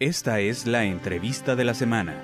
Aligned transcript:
Esta 0.00 0.40
es 0.40 0.66
la 0.66 0.86
entrevista 0.86 1.54
de 1.54 1.62
la 1.62 1.74
semana. 1.74 2.22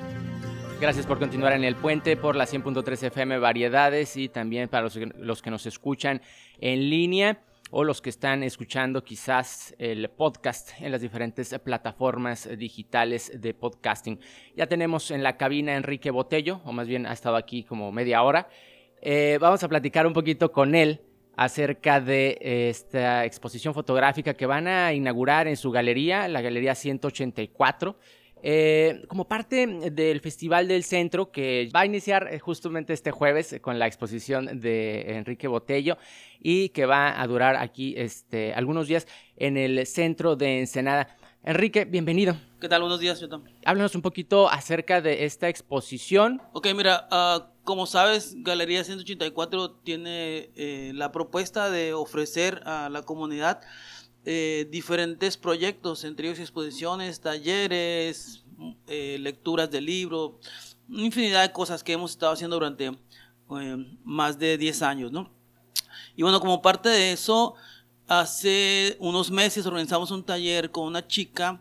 Gracias 0.80 1.04
por 1.04 1.18
continuar 1.18 1.52
en 1.52 1.62
el 1.62 1.76
puente 1.76 2.16
por 2.16 2.34
la 2.34 2.46
100.3 2.46 3.08
FM 3.08 3.38
Variedades 3.38 4.16
y 4.16 4.30
también 4.30 4.70
para 4.70 4.88
los, 5.18 5.42
que 5.42 5.50
nos 5.50 5.66
escuchan 5.66 6.22
en 6.58 6.88
línea 6.88 7.42
o 7.70 7.84
los 7.84 8.00
que 8.00 8.08
están 8.08 8.42
escuchando 8.42 9.04
quizás 9.04 9.74
el 9.78 10.08
podcast 10.08 10.70
en 10.80 10.90
las 10.90 11.02
diferentes 11.02 11.54
plataformas 11.62 12.48
digitales 12.56 13.30
de 13.38 13.52
podcasting. 13.52 14.20
Ya 14.56 14.66
tenemos 14.68 15.10
en 15.10 15.22
la 15.22 15.36
cabina 15.36 15.72
a 15.72 15.76
Enrique 15.76 16.10
Botello, 16.10 16.62
o 16.64 16.72
más 16.72 16.88
bien 16.88 17.04
ha 17.04 17.12
estado 17.12 17.36
aquí 17.36 17.62
como 17.62 17.92
media 17.92 18.22
hora. 18.22 18.48
Eh, 19.02 19.36
vamos 19.38 19.62
a 19.62 19.68
platicar 19.68 20.06
un 20.06 20.14
poquito 20.14 20.50
con 20.50 20.74
él 20.74 21.02
acerca 21.36 22.00
de 22.00 22.38
esta 22.40 23.24
exposición 23.24 23.74
fotográfica 23.74 24.34
que 24.34 24.46
van 24.46 24.66
a 24.66 24.92
inaugurar 24.92 25.46
en 25.46 25.56
su 25.56 25.70
galería, 25.70 26.28
la 26.28 26.40
Galería 26.40 26.74
184. 26.74 27.96
Eh, 28.42 29.02
como 29.08 29.26
parte 29.26 29.66
del 29.90 30.20
Festival 30.20 30.68
del 30.68 30.84
Centro 30.84 31.32
que 31.32 31.70
va 31.74 31.80
a 31.80 31.86
iniciar 31.86 32.28
eh, 32.30 32.38
justamente 32.38 32.92
este 32.92 33.10
jueves 33.10 33.56
con 33.62 33.78
la 33.78 33.86
exposición 33.86 34.60
de 34.60 35.16
Enrique 35.16 35.48
Botello 35.48 35.96
y 36.38 36.68
que 36.68 36.84
va 36.84 37.20
a 37.20 37.26
durar 37.26 37.56
aquí 37.56 37.94
este, 37.96 38.52
algunos 38.52 38.88
días 38.88 39.08
en 39.36 39.56
el 39.56 39.84
centro 39.86 40.36
de 40.36 40.60
Ensenada. 40.60 41.16
Enrique, 41.46 41.84
bienvenido. 41.84 42.36
¿Qué 42.60 42.68
tal? 42.68 42.80
Buenos 42.80 42.98
días, 42.98 43.20
Yotam. 43.20 43.44
Háblanos 43.64 43.94
un 43.94 44.02
poquito 44.02 44.50
acerca 44.50 45.00
de 45.00 45.26
esta 45.26 45.48
exposición. 45.48 46.42
Ok, 46.52 46.66
mira, 46.74 47.08
uh, 47.12 47.40
como 47.62 47.86
sabes, 47.86 48.34
Galería 48.38 48.82
184 48.82 49.70
tiene 49.84 50.50
eh, 50.56 50.90
la 50.92 51.12
propuesta 51.12 51.70
de 51.70 51.94
ofrecer 51.94 52.62
a 52.66 52.88
la 52.88 53.02
comunidad 53.02 53.60
eh, 54.24 54.66
diferentes 54.72 55.36
proyectos, 55.36 56.02
entre 56.02 56.26
ellos 56.26 56.40
exposiciones, 56.40 57.20
talleres, 57.20 58.44
eh, 58.88 59.16
lecturas 59.20 59.70
de 59.70 59.80
libros, 59.80 60.32
infinidad 60.88 61.42
de 61.42 61.52
cosas 61.52 61.84
que 61.84 61.92
hemos 61.92 62.10
estado 62.10 62.32
haciendo 62.32 62.56
durante 62.56 62.90
más 64.02 64.36
de 64.40 64.58
10 64.58 64.82
años, 64.82 65.12
¿no? 65.12 65.30
Y 66.16 66.22
bueno, 66.22 66.40
como 66.40 66.60
parte 66.60 66.88
de 66.88 67.12
eso, 67.12 67.54
hace 68.08 68.96
unos 69.00 69.30
meses 69.30 69.66
organizamos 69.66 70.10
un 70.10 70.24
taller 70.24 70.70
con 70.70 70.84
una 70.84 71.06
chica 71.06 71.60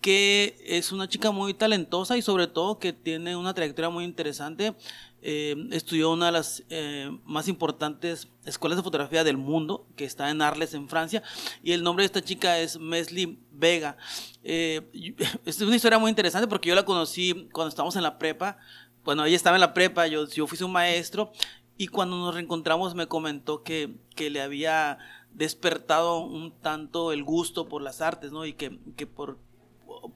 que 0.00 0.56
es 0.66 0.92
una 0.92 1.08
chica 1.08 1.30
muy 1.30 1.52
talentosa 1.54 2.16
y 2.16 2.22
sobre 2.22 2.46
todo 2.46 2.78
que 2.78 2.92
tiene 2.92 3.36
una 3.36 3.52
trayectoria 3.52 3.90
muy 3.90 4.04
interesante. 4.04 4.74
Eh, 5.22 5.54
estudió 5.72 6.10
una 6.10 6.26
de 6.26 6.32
las 6.32 6.62
eh, 6.70 7.10
más 7.26 7.46
importantes 7.48 8.28
escuelas 8.46 8.78
de 8.78 8.82
fotografía 8.82 9.22
del 9.22 9.36
mundo, 9.36 9.86
que 9.96 10.06
está 10.06 10.30
en 10.30 10.40
Arles, 10.40 10.72
en 10.72 10.88
Francia, 10.88 11.22
y 11.62 11.72
el 11.72 11.82
nombre 11.82 12.04
de 12.04 12.06
esta 12.06 12.22
chica 12.22 12.58
es 12.58 12.78
Mesli 12.78 13.38
Vega. 13.52 13.98
Eh, 14.42 14.80
es 15.44 15.60
una 15.60 15.76
historia 15.76 15.98
muy 15.98 16.08
interesante 16.08 16.48
porque 16.48 16.70
yo 16.70 16.74
la 16.74 16.86
conocí 16.86 17.48
cuando 17.52 17.68
estábamos 17.68 17.96
en 17.96 18.02
la 18.02 18.18
prepa. 18.18 18.56
Bueno, 19.04 19.26
ella 19.26 19.36
estaba 19.36 19.56
en 19.56 19.60
la 19.60 19.74
prepa, 19.74 20.06
yo, 20.06 20.26
yo 20.26 20.46
fui 20.46 20.56
su 20.56 20.68
maestro, 20.68 21.32
y 21.76 21.88
cuando 21.88 22.16
nos 22.16 22.34
reencontramos 22.34 22.94
me 22.94 23.06
comentó 23.06 23.62
que, 23.62 23.94
que 24.14 24.30
le 24.30 24.40
había 24.40 24.98
despertado 25.32 26.20
un 26.20 26.52
tanto 26.60 27.12
el 27.12 27.24
gusto 27.24 27.68
por 27.68 27.82
las 27.82 28.00
artes, 28.00 28.32
¿no? 28.32 28.44
Y 28.44 28.52
que, 28.52 28.78
que 28.96 29.06
por 29.06 29.38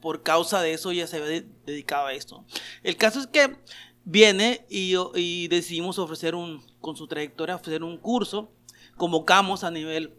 por 0.01 0.23
causa 0.23 0.61
de 0.61 0.73
eso 0.73 0.91
ya 0.91 1.07
se 1.07 1.17
había 1.17 1.43
dedicado 1.65 2.07
a 2.07 2.13
esto. 2.13 2.45
El 2.83 2.97
caso 2.97 3.19
es 3.19 3.27
que 3.27 3.57
viene 4.03 4.65
y, 4.69 5.47
decidimos 5.47 5.99
ofrecer 5.99 6.35
un, 6.35 6.63
con 6.79 6.95
su 6.95 7.07
trayectoria, 7.07 7.55
ofrecer 7.55 7.83
un 7.83 7.97
curso, 7.97 8.51
convocamos 8.97 9.63
a 9.63 9.71
nivel 9.71 10.13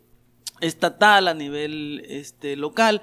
estatal, 0.60 1.28
a 1.28 1.34
nivel 1.34 2.02
este, 2.08 2.56
local, 2.56 3.02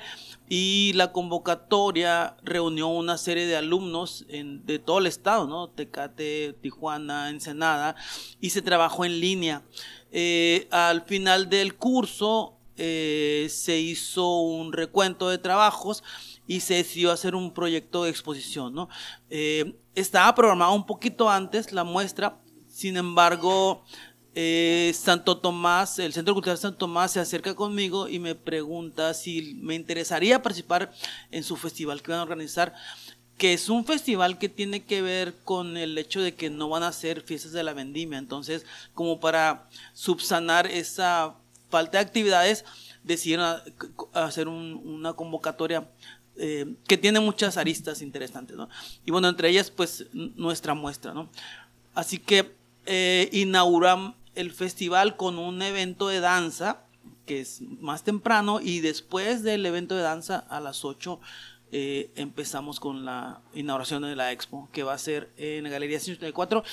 y 0.50 0.92
la 0.94 1.12
convocatoria 1.12 2.36
reunió 2.44 2.88
una 2.88 3.18
serie 3.18 3.46
de 3.46 3.56
alumnos 3.56 4.26
de 4.28 4.80
todo 4.80 5.00
el 5.00 5.08
estado, 5.08 5.48
¿no? 5.48 5.70
Tecate, 5.70 6.56
Tijuana, 6.62 7.30
Ensenada, 7.30 7.96
y 8.40 8.50
se 8.50 8.62
trabajó 8.62 9.06
en 9.06 9.20
línea. 9.20 9.64
Eh, 10.12 10.68
al 10.72 11.04
final 11.04 11.50
del 11.50 11.76
curso 11.76 12.58
eh, 12.76 13.48
se 13.50 13.80
hizo 13.80 14.42
un 14.42 14.74
recuento 14.74 15.30
de 15.30 15.38
trabajos 15.38 16.04
y 16.48 16.60
se 16.60 16.76
decidió 16.76 17.12
hacer 17.12 17.36
un 17.36 17.54
proyecto 17.54 18.04
de 18.04 18.10
exposición, 18.10 18.74
¿no? 18.74 18.90
Eh, 19.30 19.76
estaba 19.96 20.34
programado 20.34 20.74
un 20.74 20.86
poquito 20.86 21.30
antes 21.30 21.72
la 21.72 21.84
muestra, 21.84 22.42
sin 22.68 22.98
embargo, 22.98 23.84
eh, 24.36 24.92
Santo 24.96 25.38
Tomás, 25.38 26.00
el 26.00 26.14
Centro 26.14 26.34
Cultural 26.34 26.58
Santo 26.58 26.78
Tomás 26.78 27.12
se 27.12 27.20
acerca 27.20 27.54
conmigo 27.54 28.08
y 28.08 28.20
me 28.20 28.36
pregunta 28.36 29.14
si 29.14 29.56
me 29.62 29.76
interesaría 29.76 30.42
participar 30.42 30.92
en 31.32 31.44
su 31.44 31.56
festival 31.56 32.02
que 32.02 32.12
van 32.12 32.20
a 32.20 32.24
organizar, 32.24 32.74
que 33.38 33.54
es 33.54 33.70
un 33.70 33.86
festival 33.86 34.40
que 34.40 34.50
tiene 34.50 34.84
que 34.84 35.02
ver 35.02 35.36
con 35.44 35.78
el 35.78 35.98
hecho 35.98 36.22
de 36.22 36.34
que 36.34 36.50
no 36.50 36.70
van 36.70 36.84
a 36.84 36.92
ser 36.92 37.22
fiestas 37.22 37.52
de 37.52 37.64
la 37.64 37.74
vendimia, 37.74 38.18
entonces 38.18 38.66
como 38.94 39.20
para 39.20 39.70
subsanar 39.94 40.68
esa 40.68 41.36
falta 41.70 41.98
de 41.98 42.04
actividades, 42.04 42.66
decidieron 43.04 43.60
hacer 44.14 44.48
una 44.48 45.14
convocatoria 45.14 45.90
eh, 46.38 46.76
que 46.88 46.98
tiene 46.98 47.20
muchas 47.20 47.58
aristas 47.58 48.02
interesantes, 48.02 48.58
¿no? 48.58 48.68
Y 49.06 49.12
bueno, 49.12 49.28
entre 49.28 49.50
ellas, 49.50 49.70
pues 49.70 50.06
nuestra 50.14 50.74
muestra, 50.74 51.14
¿no? 51.14 51.30
Así 51.94 52.18
que 52.18 52.56
eh, 52.86 53.30
el 54.36 54.52
festival 54.52 55.16
con 55.16 55.40
un 55.40 55.62
evento 55.62 56.08
de 56.08 56.20
danza, 56.20 56.86
que 57.26 57.42
es 57.42 57.62
más 57.62 58.04
temprano, 58.04 58.60
y 58.62 58.80
después 58.80 59.44
del 59.44 59.66
evento 59.66 59.96
de 59.96 60.02
danza, 60.02 60.38
a 60.38 60.60
las 60.60 60.84
8, 60.86 61.20
eh, 61.72 62.12
empezamos 62.16 62.80
con 62.80 63.04
la 63.04 63.42
inauguración 63.56 64.04
de 64.04 64.16
la 64.16 64.32
expo, 64.32 64.70
que 64.72 64.84
va 64.84 64.94
a 64.94 64.98
ser 65.00 65.32
en 65.38 65.64
la 65.64 65.70
Galería 65.70 66.00
184 66.00 66.64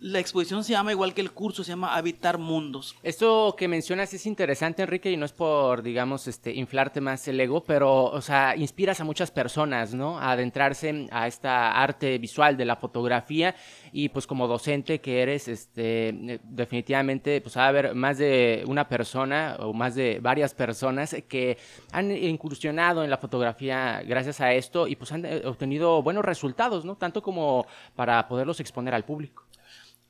la 0.00 0.18
exposición 0.18 0.64
se 0.64 0.72
llama 0.72 0.92
igual 0.92 1.14
que 1.14 1.20
el 1.20 1.32
curso, 1.32 1.64
se 1.64 1.70
llama 1.70 1.94
Habitar 1.94 2.38
Mundos. 2.38 2.94
Esto 3.02 3.54
que 3.56 3.68
mencionas 3.68 4.12
es 4.12 4.26
interesante, 4.26 4.82
Enrique, 4.82 5.10
y 5.10 5.16
no 5.16 5.24
es 5.24 5.32
por, 5.32 5.82
digamos, 5.82 6.28
este, 6.28 6.52
inflarte 6.52 7.00
más 7.00 7.26
el 7.28 7.40
ego, 7.40 7.64
pero, 7.64 8.04
o 8.04 8.20
sea, 8.20 8.54
inspiras 8.56 9.00
a 9.00 9.04
muchas 9.04 9.30
personas, 9.30 9.94
¿no? 9.94 10.18
A 10.18 10.32
adentrarse 10.32 11.06
a 11.10 11.26
esta 11.26 11.72
arte 11.72 12.18
visual 12.18 12.56
de 12.56 12.64
la 12.64 12.76
fotografía 12.76 13.54
y, 13.92 14.10
pues, 14.10 14.26
como 14.26 14.46
docente 14.46 15.00
que 15.00 15.22
eres, 15.22 15.48
este, 15.48 16.40
definitivamente, 16.44 17.40
pues, 17.40 17.56
va 17.56 17.64
a 17.64 17.68
haber 17.68 17.94
más 17.94 18.18
de 18.18 18.64
una 18.66 18.88
persona 18.88 19.56
o 19.60 19.72
más 19.72 19.94
de 19.94 20.18
varias 20.20 20.54
personas 20.54 21.16
que 21.28 21.56
han 21.92 22.10
incursionado 22.10 23.04
en 23.04 23.10
la 23.10 23.16
fotografía 23.16 24.02
gracias 24.06 24.40
a 24.40 24.52
esto 24.52 24.86
y, 24.86 24.96
pues, 24.96 25.12
han 25.12 25.24
eh, 25.24 25.42
obtenido 25.46 26.02
buenos 26.02 26.24
resultados, 26.24 26.84
¿no? 26.84 26.96
Tanto 26.96 27.22
como 27.22 27.66
para 27.94 28.28
poderlos 28.28 28.60
exponer 28.60 28.92
al 28.92 29.04
público 29.04 29.43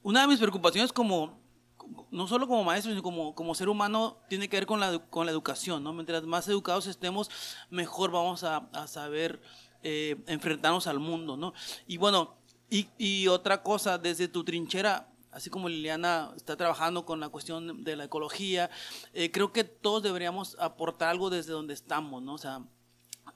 una 0.05 0.21
de 0.21 0.29
mis 0.29 0.39
preocupaciones 0.39 0.93
como, 0.93 1.41
no 2.11 2.29
solo 2.29 2.47
como 2.47 2.63
maestro, 2.63 2.93
sino 2.93 3.03
como, 3.03 3.35
como 3.35 3.55
ser 3.55 3.69
humano, 3.69 4.19
tiene 4.29 4.49
que 4.49 4.57
ver 4.59 4.67
con 4.67 4.79
la, 4.79 4.99
con 4.99 5.27
la 5.27 5.33
educación, 5.33 5.83
¿no? 5.83 5.93
Mientras 5.93 6.23
más 6.25 6.47
educados 6.47 6.87
estemos, 6.87 7.31
mejor 7.71 8.13
vamos 8.13 8.45
a, 8.45 8.59
a 8.73 8.87
saber 8.87 9.41
eh, 9.83 10.23
enfrentarnos 10.27 10.87
al 10.87 10.99
mundo, 10.99 11.37
¿no? 11.37 11.55
Y 11.87 11.97
bueno, 11.97 12.37
y, 12.71 13.29
otra 13.29 13.63
cosa, 13.63 13.99
desde 13.99 14.29
tu 14.29 14.45
trinchera, 14.45 15.09
así 15.31 15.49
como 15.49 15.69
Liliana 15.69 16.33
está 16.37 16.57
trabajando 16.57 17.07
con 17.07 17.21
la 17.21 17.29
cuestión 17.29 17.85
de 17.85 17.97
la 17.97 18.05
ecología, 18.05 18.71
eh, 19.13 19.31
creo 19.31 19.53
que 19.53 19.65
todos 19.65 20.03
deberíamos 20.03 20.57
aportar 20.59 21.09
algo 21.09 21.31
desde 21.31 21.53
donde 21.53 21.73
estamos, 21.73 22.23
¿no? 22.23 22.37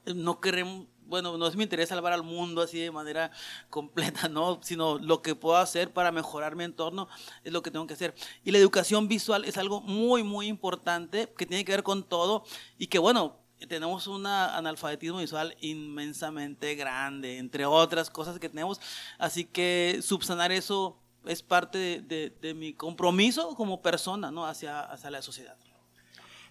No 0.07 0.41
queremos 0.41 0.87
bueno, 1.09 1.39
no 1.39 1.47
es 1.47 1.57
mi 1.57 1.63
interés 1.63 1.89
salvar 1.89 2.13
al 2.13 2.23
mundo 2.23 2.61
así 2.61 2.79
de 2.79 2.91
manera 2.91 3.31
completa, 3.71 4.29
¿no? 4.29 4.61
Sino 4.63 4.99
lo 4.99 5.23
que 5.23 5.35
puedo 5.35 5.57
hacer 5.57 5.91
para 5.93 6.13
mejorar 6.13 6.55
mi 6.55 6.65
entorno 6.65 7.09
es 7.45 7.53
lo 7.53 7.63
que 7.63 7.71
tengo 7.71 7.87
que 7.87 7.95
hacer. 7.95 8.15
Y 8.45 8.51
la 8.51 8.59
educación 8.59 9.09
visual 9.09 9.45
es 9.45 9.57
algo 9.57 9.81
muy, 9.81 10.23
muy 10.23 10.47
importante 10.47 11.33
que 11.37 11.47
tiene 11.47 11.65
que 11.65 11.73
ver 11.73 11.83
con 11.83 12.05
todo 12.05 12.45
y 12.79 12.89
que, 12.89 12.99
bueno, 12.99 13.39
tenemos 13.69 14.07
un 14.07 14.27
analfabetismo 14.27 15.19
visual 15.19 15.57
inmensamente 15.61 16.75
grande, 16.77 17.39
entre 17.39 17.67
otras 17.67 18.11
cosas 18.11 18.39
que 18.39 18.49
tenemos. 18.49 18.81
Así 19.19 19.45
que 19.45 20.01
subsanar 20.03 20.53
eso 20.53 21.01
es 21.25 21.43
parte 21.43 22.01
de, 22.01 22.55
mi 22.55 22.75
compromiso 22.75 23.55
como 23.57 23.83
persona, 23.83 24.31
¿no? 24.31 24.47
Hacia, 24.47 24.81
hacia 24.81 25.11
la 25.11 25.23
sociedad. 25.23 25.57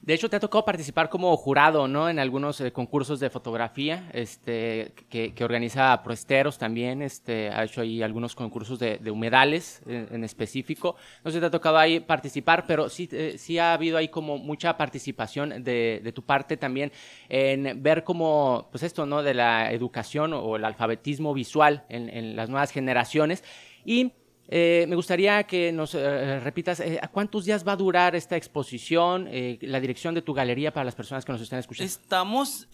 De 0.07 0.13
hecho, 0.13 0.29
te 0.29 0.37
ha 0.37 0.39
tocado 0.39 0.63
participar 0.63 1.09
como 1.09 1.35
jurado, 1.35 1.85
¿no? 1.85 2.07
En 2.07 2.17
algunos 2.17 2.61
eh, 2.61 2.71
concursos 2.71 3.19
de 3.19 3.29
fotografía, 3.29 4.09
este, 4.13 4.93
que, 5.09 5.33
organiza 5.43 6.01
Proesteros 6.01 6.57
también, 6.57 7.01
este, 7.01 7.49
ha 7.49 7.65
hecho 7.65 7.81
ahí 7.81 8.01
algunos 8.01 8.33
concursos 8.33 8.79
de, 8.79 9.11
humedales 9.11 9.81
en, 9.85 10.23
específico. 10.23 10.95
No 11.25 11.31
sé 11.31 11.41
te 11.41 11.47
ha 11.47 11.51
tocado 11.51 11.77
ahí 11.77 11.99
participar, 11.99 12.63
pero 12.65 12.87
sí, 12.87 13.09
eh, 13.11 13.35
sí 13.37 13.59
ha 13.59 13.73
habido 13.73 13.97
ahí 13.97 14.07
como 14.07 14.37
mucha 14.37 14.77
participación 14.77 15.61
de, 15.61 16.13
tu 16.15 16.23
parte 16.23 16.55
también 16.55 16.93
en 17.27 17.83
ver 17.83 18.05
cómo, 18.05 18.69
pues 18.71 18.83
esto, 18.83 19.05
¿no? 19.05 19.23
De 19.23 19.33
la 19.33 19.73
educación 19.73 20.31
o 20.31 20.55
el 20.55 20.63
alfabetismo 20.63 21.33
visual 21.33 21.83
en, 21.89 22.07
en 22.07 22.37
las 22.37 22.47
nuevas 22.47 22.71
generaciones. 22.71 23.43
Y 23.83 24.13
eh, 24.47 24.85
me 24.87 24.95
gustaría 24.95 25.43
que 25.43 25.71
nos 25.71 25.93
eh, 25.93 26.39
repitas 26.39 26.79
eh, 26.79 26.99
a 27.01 27.07
cuántos 27.09 27.45
días 27.45 27.67
va 27.67 27.73
a 27.73 27.75
durar 27.75 28.15
esta 28.15 28.37
exposición, 28.37 29.27
la 29.61 29.79
dirección 29.79 30.15
de 30.15 30.21
tu 30.21 30.33
galería 30.33 30.71
para 30.71 30.85
las 30.85 30.95
personas 30.95 31.25
que 31.25 31.31
nos 31.31 31.41
están 31.41 31.59
escuchando. 31.59 31.85
Estamos 31.85 32.67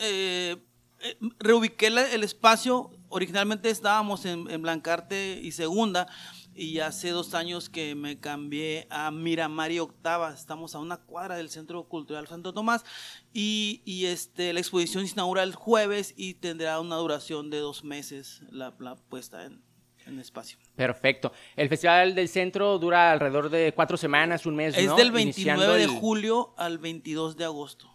reubiqué 1.39 1.87
el 1.87 2.23
espacio, 2.23 2.89
originalmente 3.09 3.69
estábamos 3.69 4.25
en, 4.25 4.49
en 4.49 4.61
Blancarte 4.61 5.37
y 5.43 5.51
Segunda, 5.51 6.07
y 6.55 6.79
hace 6.79 7.09
dos 7.09 7.33
años 7.33 7.69
que 7.69 7.95
me 7.95 8.19
cambié 8.19 8.87
a 8.89 9.11
Miramar 9.11 9.71
y 9.71 9.79
Octava. 9.79 10.33
Estamos 10.33 10.75
a 10.75 10.79
una 10.79 10.97
cuadra 10.97 11.35
del 11.35 11.49
Centro 11.49 11.83
Cultural 11.89 12.27
Santo 12.27 12.53
Tomás 12.53 12.85
y, 13.33 13.81
y 13.85 14.05
este, 14.05 14.53
la 14.53 14.59
exposición 14.59 15.05
se 15.05 15.13
inaugura 15.13 15.43
el 15.43 15.55
jueves 15.55 16.13
y 16.15 16.35
tendrá 16.35 16.79
una 16.79 16.95
duración 16.95 17.49
de 17.49 17.57
dos 17.57 17.83
meses 17.83 18.41
la 18.51 18.71
puesta 19.09 19.45
en, 19.45 19.61
en 20.07 20.19
espacio. 20.19 20.57
Perfecto. 20.75 21.31
El 21.55 21.69
Festival 21.69 22.15
del 22.15 22.27
Centro 22.29 22.77
dura 22.79 23.11
alrededor 23.11 23.49
de 23.49 23.71
cuatro 23.73 23.97
semanas, 23.97 24.45
un 24.45 24.55
mes. 24.55 24.77
Es 24.77 24.87
¿no? 24.87 24.95
del 24.95 25.11
29 25.11 25.23
Iniciando 25.63 25.73
de 25.73 25.87
julio 25.99 26.53
al 26.57 26.77
22 26.77 27.37
de 27.37 27.45
agosto. 27.45 27.89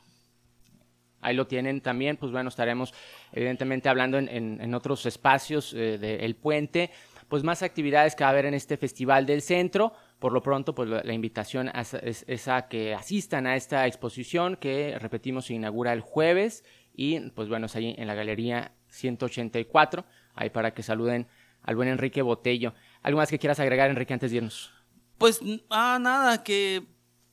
Ahí 1.20 1.34
lo 1.34 1.46
tienen 1.48 1.80
también, 1.80 2.16
pues 2.16 2.30
bueno, 2.30 2.48
estaremos 2.48 2.94
evidentemente 3.32 3.88
hablando 3.88 4.18
en, 4.18 4.28
en- 4.28 4.60
en 4.60 4.74
otros 4.74 5.04
espacios 5.04 5.74
eh, 5.74 5.98
del 5.98 6.36
puente, 6.36 6.90
pues 7.28 7.42
más 7.42 7.62
actividades 7.62 8.14
que 8.14 8.22
va 8.22 8.28
a 8.28 8.32
haber 8.32 8.46
en 8.46 8.54
este 8.54 8.76
Festival 8.76 9.26
del 9.26 9.42
Centro. 9.42 9.92
Por 10.20 10.32
lo 10.32 10.42
pronto, 10.42 10.74
pues 10.76 10.88
la, 10.88 11.02
la 11.02 11.12
invitación 11.12 11.68
a- 11.70 11.80
es, 11.80 12.24
es 12.28 12.48
a 12.48 12.68
que 12.68 12.94
asistan 12.94 13.46
a 13.48 13.56
esta 13.56 13.86
exposición 13.88 14.56
que, 14.56 14.96
repetimos, 14.98 15.46
se 15.46 15.54
inaugura 15.54 15.92
el 15.92 16.00
jueves 16.02 16.64
y 16.94 17.18
pues 17.30 17.48
bueno, 17.48 17.66
es 17.66 17.74
ahí 17.76 17.94
en 17.98 18.06
la 18.06 18.14
Galería 18.14 18.72
184, 18.88 20.04
ahí 20.34 20.50
para 20.50 20.72
que 20.72 20.82
saluden 20.84 21.26
al 21.62 21.76
buen 21.76 21.88
Enrique 21.88 22.22
Botello. 22.22 22.74
¿Algo 23.02 23.18
más 23.18 23.30
que 23.30 23.38
quieras 23.38 23.60
agregar, 23.60 23.90
Enrique, 23.90 24.12
antes 24.12 24.30
de 24.30 24.38
irnos? 24.38 24.72
Pues 25.18 25.40
ah, 25.70 25.98
nada, 26.00 26.42
que 26.44 26.86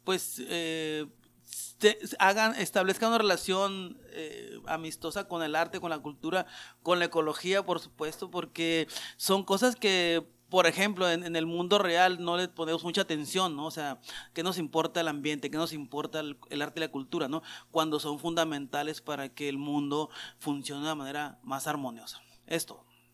pues 0.04 0.42
eh, 0.48 1.06
hagan, 2.19 2.56
establezcan 2.56 3.10
una 3.10 3.18
relación 3.18 4.00
eh, 4.12 4.60
amistosa 4.68 5.27
con 5.27 5.44
el 5.44 5.56
arte, 5.56 5.80
con 5.80 5.89
la 5.89 6.00
cultura, 6.00 6.45
con 6.81 7.00
la 7.00 7.06
ecología, 7.06 7.63
por 7.66 7.80
supuesto, 7.80 8.31
porque 8.31 8.88
son 9.18 9.44
cosas 9.44 9.75
que, 9.75 10.25
por 10.50 10.68
ejemplo, 10.68 11.10
en, 11.10 11.24
en 11.24 11.36
el 11.36 11.45
mundo 11.45 11.77
real 11.77 12.24
no 12.24 12.38
le 12.38 12.48
ponemos 12.48 12.83
mucha 12.83 13.01
atención, 13.01 13.56
¿no? 13.56 13.66
O 13.66 13.72
sea, 13.72 14.00
¿qué 14.33 14.44
nos 14.44 14.57
importa 14.57 15.01
el 15.01 15.07
ambiente? 15.07 15.51
¿Qué 15.51 15.57
nos 15.57 15.74
importa 15.74 16.19
el, 16.19 16.38
el 16.50 16.62
arte 16.62 16.80
y 16.80 16.81
la 16.81 16.92
cultura, 16.92 17.27
¿no? 17.27 17.44
Cuando 17.72 18.00
son 18.00 18.19
fundamentales 18.19 19.01
para 19.01 19.30
que 19.30 19.50
el 19.50 19.57
mundo 19.57 20.10
funcione 20.39 20.81
de 20.81 20.86
una 20.88 20.95
manera 20.95 21.39
más 21.44 21.68
armoniosa. 21.68 22.22
Esto. 22.48 22.86